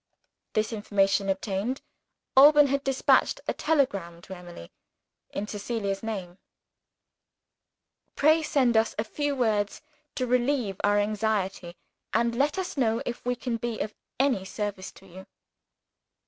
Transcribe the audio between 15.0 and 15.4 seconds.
you."